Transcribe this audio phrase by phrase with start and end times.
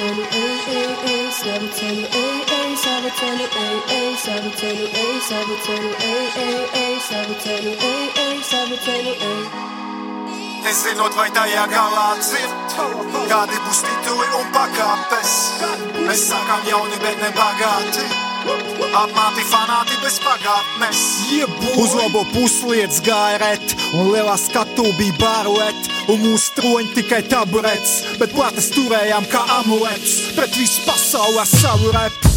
[0.00, 0.52] ceļu, ej,
[1.12, 3.10] ej, savu ceļu, ej, ej, savu
[4.60, 9.42] ceļu, ej, savu ceļu, ej, ej, ej, savu ceļu, ej, ej, savu ceļu, ej.
[10.64, 12.74] Nezinot, vai tajā galā dzirt,
[13.28, 15.36] kādi būs tituli un pakāpes.
[16.06, 18.08] Mēs sākam jauni, bet ne bagāti.
[18.96, 21.00] Apmāti fanāti bez pagātnes.
[21.76, 25.90] Uz labo puslietas gāja ret, un lielā skatu bija baruet.
[26.10, 30.16] Un mūsu troņi tikai taburets, bet plates turējām kā amulets.
[30.36, 32.28] Pret visu pasauli ar savu repu.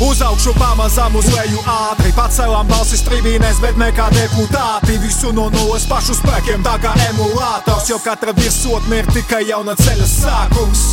[0.00, 2.12] Uz augšu pamazām, uz leju ātri.
[2.16, 4.96] Pacēlām balsis tribīnēs, bet ne kā deputāti.
[5.02, 10.08] Visu no nulles pašu spēkiem, tā kā emulātors Jo katra virsotne ir tikai jauna ceļa
[10.08, 10.84] sākums.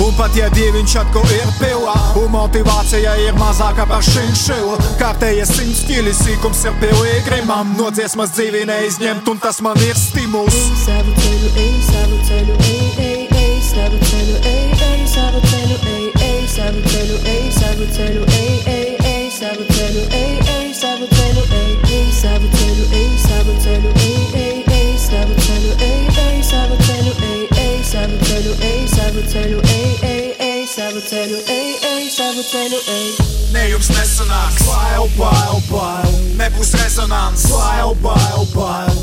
[0.00, 5.82] Un pat ja dieviņš atkal ir pilā Un motivācija ir mazāka par šinšilu Kārtējie simts
[5.84, 10.56] ķili sīkums ir piligrimam No dziesmas dzīvi neizņemt un tas man ir stimuls.
[10.86, 11.99] Savu ceļu, savu
[29.20, 33.10] savu ceļu, ej, ej, ej, savu ceļu, ej, ej, savu ceļu, ej.
[33.52, 35.29] Ne jums nesanāks, Bail, bail, bail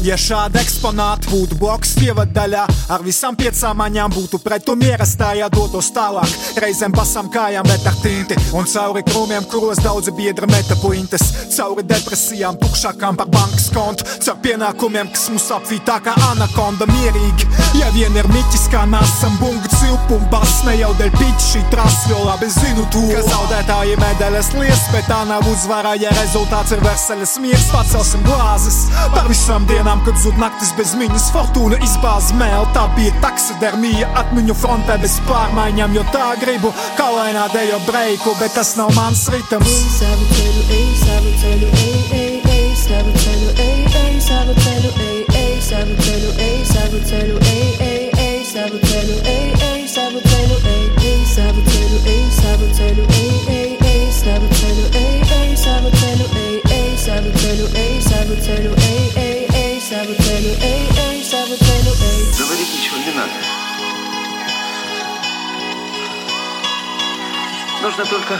[0.07, 2.61] Ja šāda eksponāta būtu bloks ievadaļā
[2.95, 6.31] Ar visām piecām maņām būtu pretum ierastājā dotos tālāk
[6.63, 11.23] Reizēm basām kājām bet ar tinti Un cauri krūmiem, kuros daudzi biedri meta puintes.
[11.51, 17.47] Cauri depresijām, tukšākām par bankas kontu Caur pienākumiem, kas mūs apvīt tā kā anakonda mierīgi.
[17.77, 21.61] Ja vien ir miķis kā nasam bungu cilpu un bass Ne jau dēļ piķi šī
[21.71, 23.03] trasa, jo labi zinu to.
[23.11, 28.79] Ka zaudētāji medaļas lies, bet tā nav uzvara Ja rezultāts ir veseļas miers, pacelsim glāzes
[29.13, 34.55] Par visām dienām, kad zud naktis bez miņas Fortūna izbāz mēl, tā bija taksidermija Atmiņu
[34.57, 40.27] frontē bez pārmaiņām, jo tā gribu Kalainā dejo breiku, bet tas nav mans ritms Savu
[40.33, 45.55] ceļu, ej, savu ceļu, ej, ej, ej, savu ceļu, ej, ej, savu ceļu, ej, ej,
[45.67, 50.85] savu ceļu, ej, savu ceļu, ej, ej, ej, savu ceļu, ej, ej, savu ceļu, ej,
[51.11, 56.29] ej, savu ceļu, ej, savu ceļu, ej, ej, ej, savu ceļu, ej, ej, savu ceļu,
[56.43, 58.86] ej, ej, savu ceļu, ej, savu ceļu, ej, ej,
[67.87, 68.37] Нужно только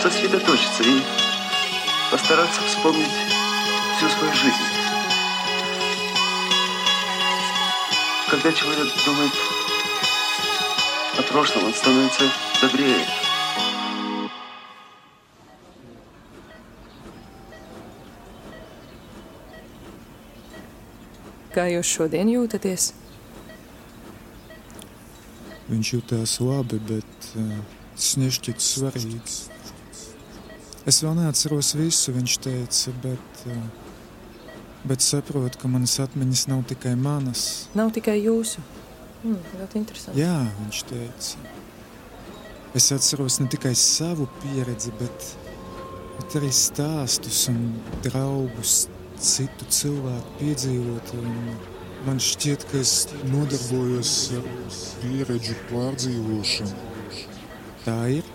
[0.00, 1.02] сосредоточиться и
[2.12, 3.10] постараться вспомнить
[3.96, 4.54] всю свою жизнь.
[8.30, 9.32] Когда человек думает
[11.18, 12.30] о прошлом, он становится
[12.62, 13.04] добрее.
[21.52, 22.92] Kā jūs šodien jūtaties?
[25.68, 27.52] Viņš jutās labi, bet uh,
[27.96, 29.36] tas nešķiet svarīgs.
[30.88, 34.48] Es vēl neatceros visu, viņš teica, bet, uh,
[34.88, 37.68] bet saprotu, ka manas atmiņas nav tikai manas.
[37.76, 38.64] Nav tikai jūsu.
[39.24, 40.22] Mm, ļoti interesanti.
[40.22, 41.48] Jā, viņš teica.
[42.78, 45.32] Es atceros ne tikai savu pieredzi, bet,
[46.18, 47.74] bet arī stāstus un
[48.04, 48.86] draugus,
[49.18, 51.77] citu cilvēku piedzīvojumu.
[52.08, 52.92] Man šķiet, ka es
[53.28, 54.46] nodarbojos ar
[55.02, 56.78] pieredžu pārdzīvošanu.
[57.84, 58.30] Tā ir.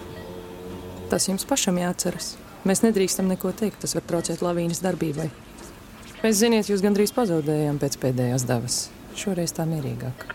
[1.10, 2.36] Tas jums pašam jāatceras.
[2.70, 5.26] Mēs nedrīkstam neko teikt, tas var traucēt lavīnas darbībai.
[6.22, 8.78] Mēs ziniet, jūs gandrīz pazaudējām pēc pēdējās devas.
[9.18, 10.28] Šoreiz tā mierīgāk.